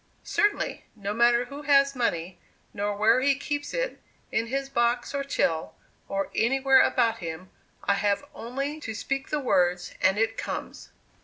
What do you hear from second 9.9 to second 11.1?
and it comes."